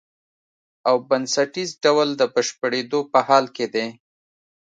او 0.87 0.95
بنسټیز 1.09 1.69
ډول 1.83 2.09
د 2.17 2.21
بشپړېدو 2.33 2.99
په 3.11 3.19
حال 3.27 3.45
کې 3.55 3.65
دی. 3.73 3.87